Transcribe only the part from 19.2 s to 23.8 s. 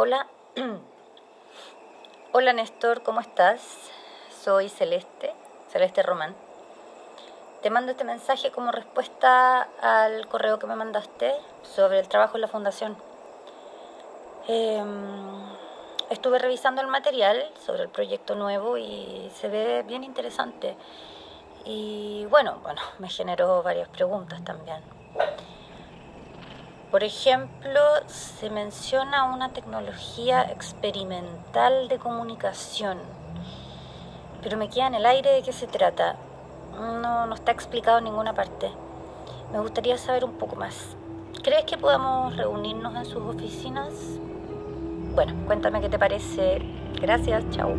se ve bien interesante. Y bueno, bueno, me generó